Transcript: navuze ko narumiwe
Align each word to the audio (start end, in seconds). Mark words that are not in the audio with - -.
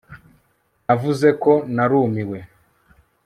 navuze 0.85 1.29
ko 1.43 1.51
narumiwe 1.75 2.37